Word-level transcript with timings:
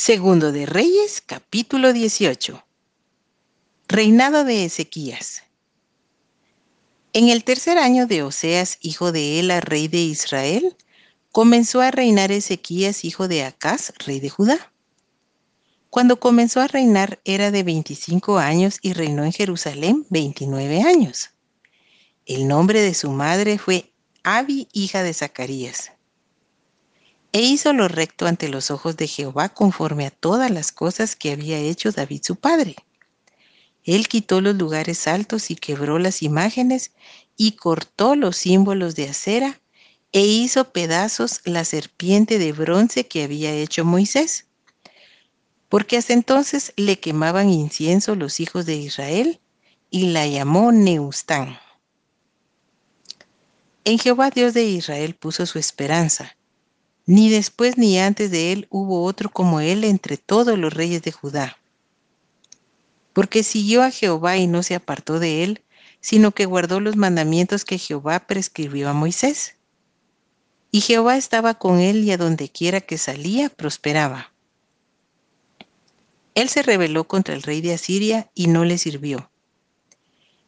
Segundo 0.00 0.52
de 0.52 0.64
Reyes, 0.64 1.20
capítulo 1.26 1.92
18. 1.92 2.64
Reinado 3.88 4.44
de 4.44 4.64
Ezequías. 4.64 5.42
En 7.12 7.28
el 7.30 7.42
tercer 7.42 7.78
año 7.78 8.06
de 8.06 8.22
Oseas, 8.22 8.78
hijo 8.80 9.10
de 9.10 9.40
Ela, 9.40 9.60
rey 9.60 9.88
de 9.88 9.98
Israel, 9.98 10.76
comenzó 11.32 11.80
a 11.80 11.90
reinar 11.90 12.30
Ezequías, 12.30 13.04
hijo 13.04 13.26
de 13.26 13.42
Acaz, 13.42 13.92
rey 14.06 14.20
de 14.20 14.30
Judá. 14.30 14.72
Cuando 15.90 16.20
comenzó 16.20 16.60
a 16.60 16.68
reinar 16.68 17.20
era 17.24 17.50
de 17.50 17.64
25 17.64 18.38
años 18.38 18.78
y 18.80 18.92
reinó 18.92 19.24
en 19.24 19.32
Jerusalén 19.32 20.06
29 20.10 20.80
años. 20.82 21.30
El 22.24 22.46
nombre 22.46 22.82
de 22.82 22.94
su 22.94 23.10
madre 23.10 23.58
fue 23.58 23.92
Abi, 24.22 24.68
hija 24.72 25.02
de 25.02 25.12
Zacarías. 25.12 25.90
E 27.32 27.42
hizo 27.42 27.74
lo 27.74 27.88
recto 27.88 28.26
ante 28.26 28.48
los 28.48 28.70
ojos 28.70 28.96
de 28.96 29.06
Jehová 29.06 29.50
conforme 29.50 30.06
a 30.06 30.10
todas 30.10 30.50
las 30.50 30.72
cosas 30.72 31.14
que 31.14 31.30
había 31.30 31.58
hecho 31.58 31.92
David 31.92 32.22
su 32.24 32.36
padre. 32.36 32.76
Él 33.84 34.08
quitó 34.08 34.40
los 34.40 34.56
lugares 34.56 35.06
altos 35.06 35.50
y 35.50 35.56
quebró 35.56 35.98
las 35.98 36.22
imágenes 36.22 36.92
y 37.36 37.52
cortó 37.52 38.16
los 38.16 38.36
símbolos 38.36 38.94
de 38.94 39.10
acera 39.10 39.60
e 40.12 40.20
hizo 40.20 40.72
pedazos 40.72 41.42
la 41.44 41.64
serpiente 41.64 42.38
de 42.38 42.52
bronce 42.52 43.06
que 43.06 43.24
había 43.24 43.52
hecho 43.52 43.84
Moisés. 43.84 44.46
Porque 45.68 45.98
hasta 45.98 46.14
entonces 46.14 46.72
le 46.76 46.98
quemaban 46.98 47.50
incienso 47.50 48.14
los 48.14 48.40
hijos 48.40 48.64
de 48.64 48.76
Israel 48.76 49.38
y 49.90 50.08
la 50.12 50.26
llamó 50.26 50.72
Neustán. 50.72 51.58
En 53.84 53.98
Jehová 53.98 54.30
Dios 54.30 54.54
de 54.54 54.64
Israel 54.64 55.14
puso 55.14 55.44
su 55.44 55.58
esperanza 55.58 56.37
ni 57.08 57.30
después 57.30 57.78
ni 57.78 57.98
antes 57.98 58.30
de 58.30 58.52
él 58.52 58.66
hubo 58.68 59.02
otro 59.02 59.30
como 59.30 59.60
él 59.60 59.82
entre 59.84 60.18
todos 60.18 60.58
los 60.58 60.74
reyes 60.74 61.00
de 61.00 61.10
Judá. 61.10 61.56
Porque 63.14 63.42
siguió 63.42 63.82
a 63.82 63.90
Jehová 63.90 64.36
y 64.36 64.46
no 64.46 64.62
se 64.62 64.74
apartó 64.74 65.18
de 65.18 65.42
él, 65.42 65.62
sino 66.02 66.32
que 66.32 66.44
guardó 66.44 66.80
los 66.80 66.96
mandamientos 66.96 67.64
que 67.64 67.78
Jehová 67.78 68.26
prescribió 68.26 68.90
a 68.90 68.92
Moisés. 68.92 69.56
Y 70.70 70.82
Jehová 70.82 71.16
estaba 71.16 71.54
con 71.54 71.80
él 71.80 72.04
y 72.04 72.12
a 72.12 72.18
donde 72.18 72.50
quiera 72.50 72.82
que 72.82 72.98
salía 72.98 73.48
prosperaba. 73.48 74.30
Él 76.34 76.50
se 76.50 76.62
rebeló 76.62 77.08
contra 77.08 77.34
el 77.34 77.42
rey 77.42 77.62
de 77.62 77.72
Asiria 77.72 78.30
y 78.34 78.48
no 78.48 78.66
le 78.66 78.76
sirvió. 78.76 79.30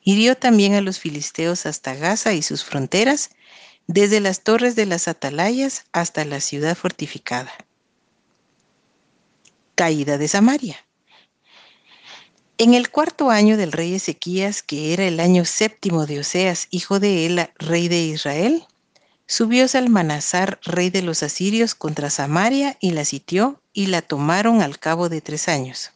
Hirió 0.03 0.37
también 0.37 0.75
a 0.75 0.83
los 0.83 0.99
filisteos 0.99 1.65
hasta 1.65 1.95
Gaza 1.95 2.35
y 2.35 2.43
sus 2.43 2.65
fronteras, 2.65 3.31
desde 3.93 4.21
las 4.21 4.43
torres 4.43 4.77
de 4.77 4.87
las 4.87 5.09
atalayas 5.09 5.85
hasta 5.91 6.25
la 6.25 6.41
ciudad 6.41 6.77
fortificada. 6.77 7.51
Caída 9.75 10.17
de 10.17 10.29
Samaria. 10.29 10.77
En 12.57 12.75
el 12.75 12.91
cuarto 12.91 13.31
año 13.31 13.57
del 13.57 13.73
rey 13.73 13.95
Ezequías, 13.95 14.63
que 14.63 14.93
era 14.93 15.09
el 15.09 15.19
año 15.19 15.45
séptimo 15.45 16.07
de 16.07 16.21
Oseas, 16.21 16.69
hijo 16.71 17.01
de 17.01 17.27
Ela, 17.27 17.53
rey 17.59 17.89
de 17.89 18.01
Israel, 18.03 18.65
subió 19.27 19.67
Salmanasar, 19.67 20.61
rey 20.63 20.91
de 20.91 21.03
los 21.03 21.25
asirios, 21.25 21.75
contra 21.75 22.11
Samaria 22.11 22.77
y 22.81 22.93
la 22.93 23.05
sitió 23.05 23.61
y 23.73 23.87
la 23.87 24.03
tomaron 24.03 24.63
al 24.63 24.79
cabo 24.79 25.09
de 25.09 25.21
tres 25.21 25.49
años. 25.49 25.91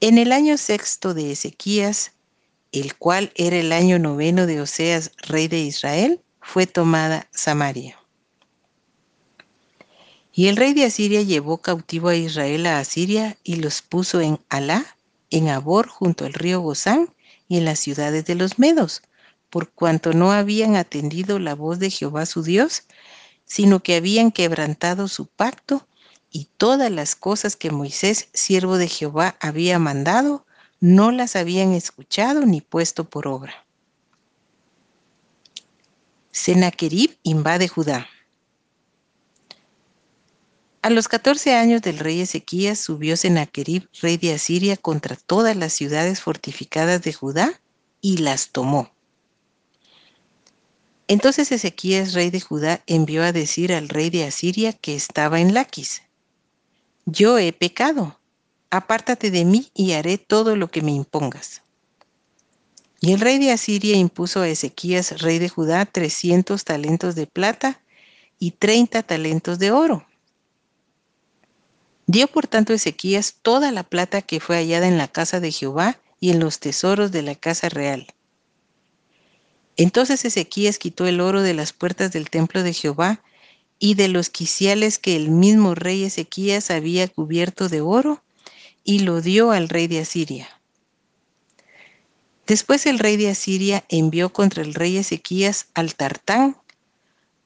En 0.00 0.16
el 0.16 0.32
año 0.32 0.56
sexto 0.56 1.12
de 1.12 1.32
Ezequías, 1.32 2.12
el 2.72 2.96
cual 2.96 3.32
era 3.34 3.58
el 3.58 3.70
año 3.70 3.98
noveno 3.98 4.46
de 4.46 4.62
Oseas, 4.62 5.12
rey 5.18 5.46
de 5.48 5.60
Israel, 5.60 6.22
fue 6.50 6.66
tomada 6.66 7.28
Samaria. 7.30 7.98
Y 10.32 10.48
el 10.48 10.56
rey 10.56 10.72
de 10.72 10.86
Asiria 10.86 11.20
llevó 11.20 11.58
cautivo 11.58 12.08
a 12.08 12.16
Israel 12.16 12.64
a 12.64 12.78
Asiria 12.78 13.36
y 13.44 13.56
los 13.56 13.82
puso 13.82 14.22
en 14.22 14.40
Alá, 14.48 14.96
en 15.28 15.50
Abor, 15.50 15.88
junto 15.88 16.24
al 16.24 16.32
río 16.32 16.60
Gozán, 16.60 17.12
y 17.48 17.58
en 17.58 17.66
las 17.66 17.80
ciudades 17.80 18.24
de 18.24 18.34
los 18.34 18.58
Medos, 18.58 19.02
por 19.50 19.70
cuanto 19.72 20.14
no 20.14 20.32
habían 20.32 20.74
atendido 20.76 21.38
la 21.38 21.54
voz 21.54 21.80
de 21.80 21.90
Jehová 21.90 22.24
su 22.24 22.42
Dios, 22.42 22.84
sino 23.44 23.80
que 23.80 23.96
habían 23.96 24.32
quebrantado 24.32 25.08
su 25.08 25.26
pacto 25.26 25.86
y 26.30 26.48
todas 26.56 26.90
las 26.90 27.14
cosas 27.14 27.56
que 27.56 27.70
Moisés, 27.70 28.30
siervo 28.32 28.78
de 28.78 28.88
Jehová, 28.88 29.36
había 29.40 29.78
mandado, 29.78 30.46
no 30.80 31.12
las 31.12 31.36
habían 31.36 31.74
escuchado 31.74 32.46
ni 32.46 32.62
puesto 32.62 33.04
por 33.04 33.28
obra. 33.28 33.67
Sennacherib 36.38 37.18
invade 37.24 37.66
Judá. 37.66 38.06
A 40.82 40.88
los 40.88 41.08
14 41.08 41.56
años 41.56 41.82
del 41.82 41.98
rey 41.98 42.20
Ezequías 42.20 42.78
subió 42.78 43.16
Sennacherib, 43.16 43.88
rey 44.00 44.18
de 44.18 44.34
Asiria, 44.34 44.76
contra 44.76 45.16
todas 45.16 45.56
las 45.56 45.72
ciudades 45.72 46.20
fortificadas 46.20 47.02
de 47.02 47.12
Judá 47.12 47.60
y 48.00 48.18
las 48.18 48.50
tomó. 48.50 48.88
Entonces 51.08 51.50
Ezequías, 51.50 52.14
rey 52.14 52.30
de 52.30 52.40
Judá, 52.40 52.84
envió 52.86 53.24
a 53.24 53.32
decir 53.32 53.72
al 53.74 53.88
rey 53.88 54.08
de 54.08 54.24
Asiria 54.24 54.72
que 54.72 54.94
estaba 54.94 55.40
en 55.40 55.54
Laquis, 55.54 56.02
Yo 57.04 57.36
he 57.38 57.52
pecado, 57.52 58.16
apártate 58.70 59.32
de 59.32 59.44
mí 59.44 59.72
y 59.74 59.92
haré 59.92 60.18
todo 60.18 60.54
lo 60.54 60.70
que 60.70 60.82
me 60.82 60.92
impongas. 60.92 61.62
Y 63.00 63.12
el 63.12 63.20
rey 63.20 63.38
de 63.38 63.52
Asiria 63.52 63.96
impuso 63.96 64.40
a 64.40 64.48
Ezequías, 64.48 65.20
rey 65.20 65.38
de 65.38 65.48
Judá, 65.48 65.86
300 65.86 66.64
talentos 66.64 67.14
de 67.14 67.26
plata 67.26 67.80
y 68.38 68.52
30 68.52 69.02
talentos 69.04 69.58
de 69.58 69.70
oro. 69.70 70.06
Dio 72.06 72.26
por 72.26 72.46
tanto 72.46 72.72
Ezequías 72.72 73.36
toda 73.42 73.70
la 73.70 73.82
plata 73.84 74.22
que 74.22 74.40
fue 74.40 74.56
hallada 74.56 74.88
en 74.88 74.98
la 74.98 75.08
casa 75.08 75.40
de 75.40 75.52
Jehová 75.52 76.00
y 76.20 76.30
en 76.30 76.40
los 76.40 76.58
tesoros 76.58 77.12
de 77.12 77.22
la 77.22 77.34
casa 77.34 77.68
real. 77.68 78.06
Entonces 79.76 80.24
Ezequías 80.24 80.78
quitó 80.78 81.06
el 81.06 81.20
oro 81.20 81.42
de 81.42 81.54
las 81.54 81.72
puertas 81.72 82.10
del 82.10 82.30
templo 82.30 82.64
de 82.64 82.72
Jehová 82.72 83.22
y 83.78 83.94
de 83.94 84.08
los 84.08 84.28
quiciales 84.28 84.98
que 84.98 85.14
el 85.14 85.30
mismo 85.30 85.76
rey 85.76 86.02
Ezequías 86.02 86.70
había 86.70 87.06
cubierto 87.06 87.68
de 87.68 87.80
oro, 87.80 88.22
y 88.82 89.00
lo 89.00 89.20
dio 89.20 89.50
al 89.50 89.68
rey 89.68 89.86
de 89.86 90.00
Asiria. 90.00 90.57
Después 92.48 92.86
el 92.86 92.98
rey 92.98 93.18
de 93.18 93.28
Asiria 93.28 93.84
envió 93.90 94.32
contra 94.32 94.62
el 94.62 94.72
rey 94.72 94.96
Ezequías 94.96 95.66
al 95.74 95.94
Tartán, 95.94 96.56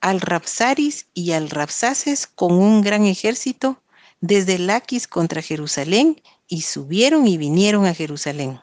al 0.01 0.21
Rapsaris 0.21 1.07
y 1.13 1.33
al 1.33 1.51
Rapsaces 1.51 2.29
con 2.29 2.53
un 2.53 2.83
gran 2.83 3.05
ejército 3.05 3.83
desde 4.21 4.61
Laquis 4.61 5.09
contra 5.09 5.43
Jerusalén 5.43 6.23
y 6.47 6.63
subieron 6.63 7.27
y 7.27 7.37
vinieron 7.37 7.85
a 7.85 7.95
Jerusalén. 7.95 8.61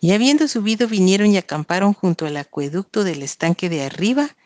Y 0.00 0.12
habiendo 0.12 0.46
subido 0.46 0.86
vinieron 0.86 1.32
y 1.32 1.38
acamparon 1.38 1.92
junto 1.92 2.24
al 2.24 2.36
acueducto 2.36 3.02
del 3.02 3.24
estanque 3.24 3.68
de 3.68 3.82
arriba 3.82 4.36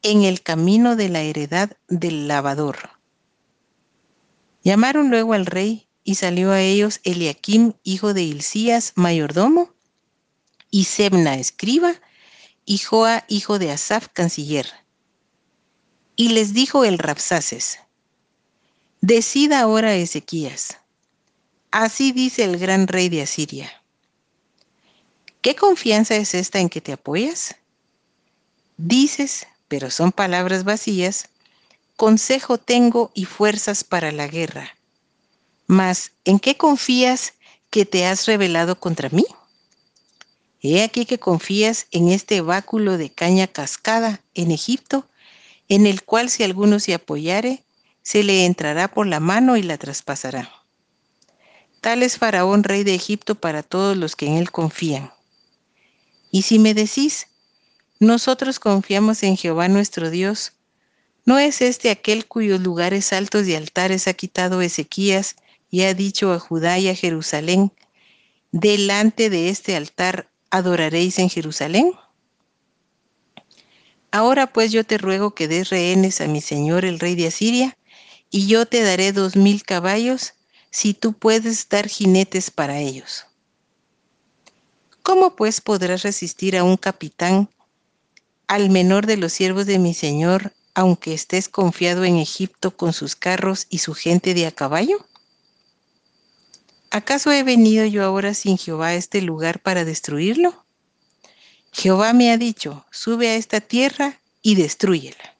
en 0.00 0.22
el 0.22 0.40
camino 0.40 0.96
de 0.96 1.10
la 1.10 1.20
heredad 1.20 1.76
del 1.88 2.28
lavador. 2.28 2.78
Llamaron 4.62 5.10
luego 5.10 5.34
al 5.34 5.44
rey 5.44 5.86
y 6.04 6.16
salió 6.16 6.52
a 6.52 6.60
ellos 6.60 7.00
Eliakim, 7.02 7.72
hijo 7.82 8.12
de 8.12 8.22
Hilcías, 8.22 8.92
mayordomo, 8.94 9.72
y 10.70 10.84
Sebna, 10.84 11.36
escriba, 11.36 11.94
y 12.66 12.78
Joa, 12.78 13.24
hijo 13.28 13.58
de 13.58 13.72
Asaf, 13.72 14.08
canciller. 14.12 14.70
Y 16.14 16.28
les 16.28 16.52
dijo 16.52 16.84
el 16.84 16.98
Rapsaces, 16.98 17.80
Decida 19.00 19.60
ahora 19.60 19.94
Ezequías, 19.94 20.78
así 21.70 22.12
dice 22.12 22.44
el 22.44 22.58
gran 22.58 22.86
rey 22.86 23.08
de 23.08 23.22
Asiria. 23.22 23.82
¿Qué 25.40 25.54
confianza 25.56 26.16
es 26.16 26.34
esta 26.34 26.60
en 26.60 26.68
que 26.68 26.80
te 26.80 26.92
apoyas? 26.92 27.56
Dices, 28.76 29.46
pero 29.68 29.90
son 29.90 30.10
palabras 30.12 30.64
vacías, 30.64 31.28
consejo 31.96 32.58
tengo 32.58 33.10
y 33.14 33.24
fuerzas 33.26 33.84
para 33.84 34.10
la 34.10 34.26
guerra 34.26 34.73
mas, 35.66 36.12
¿en 36.24 36.38
qué 36.38 36.56
confías 36.56 37.34
que 37.70 37.86
te 37.86 38.06
has 38.06 38.26
revelado 38.26 38.78
contra 38.78 39.08
mí? 39.10 39.24
He 40.60 40.82
aquí 40.82 41.04
que 41.04 41.18
confías 41.18 41.86
en 41.90 42.08
este 42.08 42.40
báculo 42.40 42.96
de 42.96 43.10
caña 43.10 43.46
cascada 43.46 44.22
en 44.34 44.50
Egipto, 44.50 45.06
en 45.68 45.86
el 45.86 46.02
cual 46.02 46.30
si 46.30 46.42
alguno 46.42 46.80
se 46.80 46.94
apoyare, 46.94 47.64
se 48.02 48.22
le 48.22 48.46
entrará 48.46 48.88
por 48.88 49.06
la 49.06 49.20
mano 49.20 49.56
y 49.56 49.62
la 49.62 49.78
traspasará. 49.78 50.50
Tal 51.80 52.02
es 52.02 52.16
Faraón, 52.16 52.64
rey 52.64 52.82
de 52.82 52.94
Egipto, 52.94 53.34
para 53.34 53.62
todos 53.62 53.96
los 53.96 54.16
que 54.16 54.26
en 54.26 54.36
él 54.36 54.50
confían. 54.50 55.12
Y 56.30 56.42
si 56.42 56.58
me 56.58 56.72
decís, 56.72 57.28
nosotros 58.00 58.58
confiamos 58.58 59.22
en 59.22 59.36
Jehová 59.36 59.68
nuestro 59.68 60.10
Dios, 60.10 60.52
¿no 61.26 61.38
es 61.38 61.60
este 61.60 61.90
aquel 61.90 62.26
cuyos 62.26 62.60
lugares 62.60 63.12
altos 63.12 63.46
y 63.46 63.54
altares 63.54 64.08
ha 64.08 64.14
quitado 64.14 64.62
Ezequías 64.62 65.36
y 65.74 65.82
ha 65.82 65.92
dicho 65.92 66.32
a 66.32 66.38
Judá 66.38 66.78
y 66.78 66.88
a 66.88 66.94
Jerusalén, 66.94 67.72
delante 68.52 69.28
de 69.28 69.48
este 69.48 69.74
altar 69.74 70.30
adoraréis 70.50 71.18
en 71.18 71.28
Jerusalén? 71.28 71.90
Ahora 74.12 74.52
pues 74.52 74.70
yo 74.70 74.84
te 74.84 74.98
ruego 74.98 75.34
que 75.34 75.48
des 75.48 75.70
rehenes 75.70 76.20
a 76.20 76.28
mi 76.28 76.40
señor 76.40 76.84
el 76.84 77.00
rey 77.00 77.16
de 77.16 77.26
Asiria 77.26 77.76
y 78.30 78.46
yo 78.46 78.66
te 78.66 78.82
daré 78.82 79.10
dos 79.10 79.34
mil 79.34 79.64
caballos 79.64 80.34
si 80.70 80.94
tú 80.94 81.12
puedes 81.12 81.68
dar 81.68 81.88
jinetes 81.88 82.52
para 82.52 82.78
ellos. 82.78 83.26
¿Cómo 85.02 85.34
pues 85.34 85.60
podrás 85.60 86.04
resistir 86.04 86.56
a 86.56 86.62
un 86.62 86.76
capitán, 86.76 87.48
al 88.46 88.70
menor 88.70 89.06
de 89.06 89.16
los 89.16 89.32
siervos 89.32 89.66
de 89.66 89.80
mi 89.80 89.92
señor, 89.92 90.52
aunque 90.72 91.14
estés 91.14 91.48
confiado 91.48 92.04
en 92.04 92.18
Egipto 92.18 92.76
con 92.76 92.92
sus 92.92 93.16
carros 93.16 93.66
y 93.70 93.78
su 93.78 93.92
gente 93.92 94.34
de 94.34 94.46
a 94.46 94.52
caballo? 94.52 95.04
¿Acaso 96.94 97.32
he 97.32 97.42
venido 97.42 97.84
yo 97.86 98.04
ahora 98.04 98.34
sin 98.34 98.56
Jehová 98.56 98.86
a 98.86 98.94
este 98.94 99.20
lugar 99.20 99.60
para 99.60 99.84
destruirlo? 99.84 100.64
Jehová 101.72 102.12
me 102.12 102.30
ha 102.30 102.38
dicho, 102.38 102.86
sube 102.92 103.30
a 103.30 103.34
esta 103.34 103.60
tierra 103.60 104.20
y 104.42 104.54
destruyela. 104.54 105.34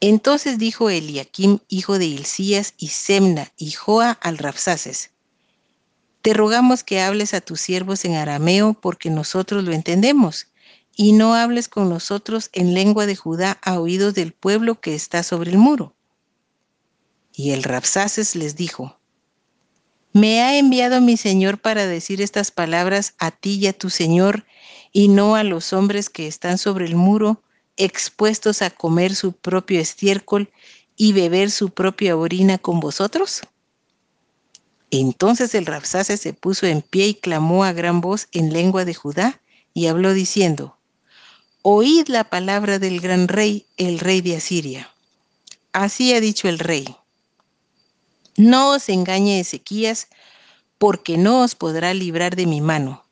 Entonces 0.00 0.56
dijo 0.56 0.88
Eliakim, 0.88 1.58
hijo 1.68 1.98
de 1.98 2.06
Hilcías, 2.06 2.72
y 2.78 2.88
Semna, 2.88 3.52
y 3.58 3.72
Joa 3.72 4.12
al 4.12 4.38
Rapsaces, 4.38 5.10
Te 6.22 6.32
rogamos 6.32 6.82
que 6.82 7.02
hables 7.02 7.34
a 7.34 7.42
tus 7.42 7.60
siervos 7.60 8.06
en 8.06 8.14
arameo, 8.14 8.72
porque 8.72 9.10
nosotros 9.10 9.62
lo 9.62 9.74
entendemos, 9.74 10.46
y 10.96 11.12
no 11.12 11.34
hables 11.34 11.68
con 11.68 11.90
nosotros 11.90 12.48
en 12.54 12.72
lengua 12.72 13.04
de 13.04 13.16
Judá 13.16 13.58
a 13.60 13.78
oídos 13.78 14.14
del 14.14 14.32
pueblo 14.32 14.80
que 14.80 14.94
está 14.94 15.22
sobre 15.22 15.50
el 15.50 15.58
muro. 15.58 15.94
Y 17.34 17.50
el 17.50 17.62
Rapsaces 17.62 18.36
les 18.36 18.56
dijo, 18.56 18.98
me 20.12 20.42
ha 20.42 20.58
enviado 20.58 21.00
mi 21.00 21.16
Señor 21.16 21.58
para 21.58 21.86
decir 21.86 22.20
estas 22.20 22.50
palabras 22.50 23.14
a 23.18 23.30
ti 23.30 23.54
y 23.54 23.66
a 23.66 23.72
tu 23.72 23.88
Señor, 23.88 24.44
y 24.92 25.08
no 25.08 25.36
a 25.36 25.42
los 25.42 25.72
hombres 25.72 26.10
que 26.10 26.26
están 26.26 26.58
sobre 26.58 26.84
el 26.84 26.96
muro, 26.96 27.42
expuestos 27.78 28.60
a 28.60 28.70
comer 28.70 29.14
su 29.14 29.32
propio 29.32 29.80
estiércol 29.80 30.50
y 30.96 31.14
beber 31.14 31.50
su 31.50 31.70
propia 31.70 32.16
orina 32.16 32.58
con 32.58 32.78
vosotros? 32.78 33.40
Entonces 34.90 35.54
el 35.54 35.64
Rapsase 35.64 36.18
se 36.18 36.34
puso 36.34 36.66
en 36.66 36.82
pie 36.82 37.08
y 37.08 37.14
clamó 37.14 37.64
a 37.64 37.72
gran 37.72 38.02
voz 38.02 38.28
en 38.32 38.52
lengua 38.52 38.84
de 38.84 38.92
Judá 38.92 39.40
y 39.72 39.86
habló 39.86 40.12
diciendo, 40.12 40.76
Oíd 41.62 42.08
la 42.08 42.24
palabra 42.24 42.78
del 42.78 43.00
gran 43.00 43.28
rey, 43.28 43.64
el 43.78 43.98
rey 43.98 44.20
de 44.20 44.36
Asiria. 44.36 44.90
Así 45.72 46.12
ha 46.12 46.20
dicho 46.20 46.48
el 46.48 46.58
rey 46.58 46.94
no 48.36 48.70
os 48.70 48.88
engañe 48.88 49.40
Ezequías, 49.40 50.08
porque 50.78 51.16
no 51.16 51.42
os 51.42 51.54
podrá 51.54 51.94
librar 51.94 52.36
de 52.36 52.46
mi 52.46 52.60
mano. 52.60 53.04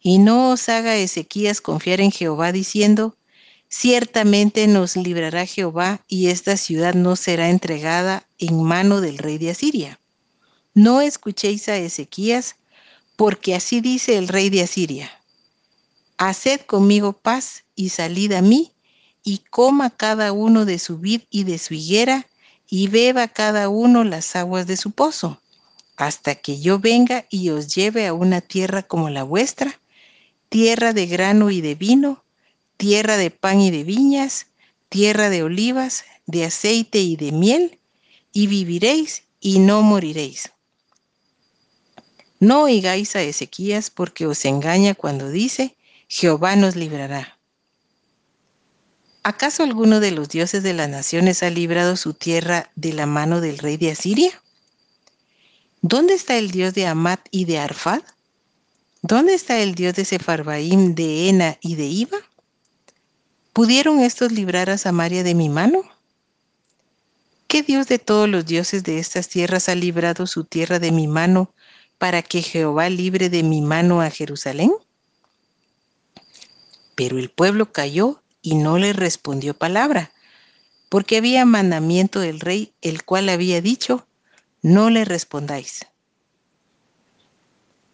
Y 0.00 0.18
no 0.18 0.50
os 0.50 0.68
haga 0.68 0.96
Ezequías 0.96 1.60
confiar 1.60 2.00
en 2.00 2.12
Jehová 2.12 2.52
diciendo, 2.52 3.16
ciertamente 3.68 4.66
nos 4.66 4.96
librará 4.96 5.46
Jehová 5.46 6.00
y 6.08 6.28
esta 6.28 6.56
ciudad 6.56 6.94
no 6.94 7.16
será 7.16 7.50
entregada 7.50 8.26
en 8.38 8.62
mano 8.62 9.00
del 9.00 9.18
rey 9.18 9.38
de 9.38 9.50
Asiria. 9.50 10.00
No 10.74 11.00
escuchéis 11.00 11.68
a 11.68 11.76
Ezequías, 11.76 12.56
porque 13.16 13.54
así 13.54 13.80
dice 13.80 14.18
el 14.18 14.28
rey 14.28 14.50
de 14.50 14.62
Asiria. 14.62 15.10
Haced 16.18 16.60
conmigo 16.62 17.14
paz 17.14 17.64
y 17.74 17.88
salid 17.88 18.32
a 18.32 18.42
mí, 18.42 18.72
y 19.24 19.38
coma 19.50 19.90
cada 19.90 20.32
uno 20.32 20.64
de 20.64 20.78
su 20.78 20.98
vid 20.98 21.22
y 21.30 21.44
de 21.44 21.58
su 21.58 21.74
higuera, 21.74 22.26
y 22.68 22.88
beba 22.88 23.28
cada 23.28 23.68
uno 23.68 24.04
las 24.04 24.36
aguas 24.36 24.66
de 24.66 24.76
su 24.76 24.90
pozo, 24.90 25.40
hasta 25.96 26.34
que 26.34 26.60
yo 26.60 26.78
venga 26.78 27.26
y 27.30 27.50
os 27.50 27.74
lleve 27.74 28.06
a 28.06 28.12
una 28.12 28.40
tierra 28.40 28.82
como 28.82 29.10
la 29.10 29.22
vuestra, 29.22 29.80
tierra 30.48 30.92
de 30.92 31.06
grano 31.06 31.50
y 31.50 31.60
de 31.60 31.74
vino, 31.74 32.24
tierra 32.76 33.16
de 33.16 33.30
pan 33.30 33.60
y 33.60 33.70
de 33.70 33.84
viñas, 33.84 34.46
tierra 34.88 35.30
de 35.30 35.42
olivas, 35.42 36.04
de 36.26 36.44
aceite 36.44 37.00
y 37.00 37.16
de 37.16 37.32
miel, 37.32 37.78
y 38.32 38.46
viviréis 38.46 39.22
y 39.40 39.58
no 39.58 39.82
moriréis. 39.82 40.52
No 42.38 42.64
oigáis 42.64 43.16
a 43.16 43.22
Ezequías 43.22 43.90
porque 43.90 44.26
os 44.26 44.44
engaña 44.44 44.94
cuando 44.94 45.30
dice, 45.30 45.74
Jehová 46.08 46.54
nos 46.54 46.76
librará. 46.76 47.35
¿Acaso 49.28 49.64
alguno 49.64 49.98
de 49.98 50.12
los 50.12 50.28
dioses 50.28 50.62
de 50.62 50.72
las 50.72 50.88
naciones 50.88 51.42
ha 51.42 51.50
librado 51.50 51.96
su 51.96 52.14
tierra 52.14 52.70
de 52.76 52.92
la 52.92 53.06
mano 53.06 53.40
del 53.40 53.58
rey 53.58 53.76
de 53.76 53.90
Asiria? 53.90 54.30
¿Dónde 55.82 56.14
está 56.14 56.38
el 56.38 56.52
dios 56.52 56.74
de 56.74 56.86
Amat 56.86 57.26
y 57.32 57.44
de 57.44 57.58
Arfad? 57.58 58.02
¿Dónde 59.02 59.34
está 59.34 59.58
el 59.58 59.74
dios 59.74 59.94
de 59.96 60.04
Sefarbaim, 60.04 60.94
de 60.94 61.28
Ena 61.28 61.58
y 61.60 61.74
de 61.74 61.86
Iba? 61.86 62.18
¿Pudieron 63.52 63.98
estos 63.98 64.30
librar 64.30 64.70
a 64.70 64.78
Samaria 64.78 65.24
de 65.24 65.34
mi 65.34 65.48
mano? 65.48 65.82
¿Qué 67.48 67.64
dios 67.64 67.88
de 67.88 67.98
todos 67.98 68.28
los 68.28 68.46
dioses 68.46 68.84
de 68.84 69.00
estas 69.00 69.28
tierras 69.28 69.68
ha 69.68 69.74
librado 69.74 70.28
su 70.28 70.44
tierra 70.44 70.78
de 70.78 70.92
mi 70.92 71.08
mano 71.08 71.52
para 71.98 72.22
que 72.22 72.42
Jehová 72.42 72.88
libre 72.90 73.28
de 73.28 73.42
mi 73.42 73.60
mano 73.60 74.00
a 74.02 74.08
Jerusalén? 74.08 74.70
Pero 76.94 77.18
el 77.18 77.28
pueblo 77.28 77.72
cayó 77.72 78.22
y 78.46 78.54
no 78.54 78.78
le 78.78 78.92
respondió 78.92 79.54
palabra, 79.54 80.12
porque 80.88 81.16
había 81.16 81.44
mandamiento 81.44 82.20
del 82.20 82.38
rey, 82.38 82.72
el 82.80 83.02
cual 83.02 83.28
había 83.28 83.60
dicho, 83.60 84.06
no 84.62 84.88
le 84.88 85.04
respondáis. 85.04 85.84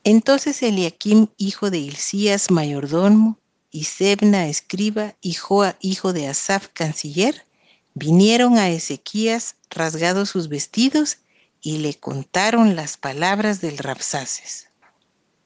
Entonces 0.05 0.63
Eliakim, 0.63 1.29
hijo 1.39 1.71
de 1.71 1.79
Hilcías, 1.79 2.51
mayordomo, 2.51 3.39
y 3.71 3.85
Sebna, 3.85 4.47
escriba, 4.47 5.17
y 5.23 5.33
Joa, 5.33 5.79
hijo 5.81 6.13
de 6.13 6.29
Asaf, 6.29 6.69
canciller, 6.75 7.47
vinieron 7.95 8.59
a 8.59 8.69
Ezequías 8.69 9.57
rasgados 9.71 10.29
sus 10.29 10.51
vestidos 10.51 11.17
y 11.63 11.79
le 11.79 11.95
contaron 11.95 12.77
las 12.77 12.99
palabras 12.99 13.63
del 13.63 13.79
Rapsaces. 13.79 14.69